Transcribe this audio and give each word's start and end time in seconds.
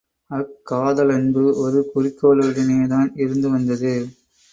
அக்காதலன்பு 0.31 1.43
ஒரு 1.57 1.91
குறிக்கோளுடனேதான் 1.91 3.11
இருந்து 3.17 3.49
வந்தது. 3.49 3.93